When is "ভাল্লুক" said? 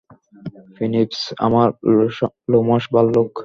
2.93-3.31